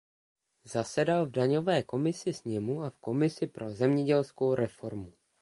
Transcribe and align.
Zasedal 0.63 1.25
v 1.25 1.31
daňové 1.31 1.83
komisi 1.83 2.33
sněmu 2.33 2.83
a 2.83 2.89
v 2.89 2.97
komisi 2.97 3.47
pro 3.47 3.71
zemědělskou 3.71 4.55
reformu. 4.55 5.13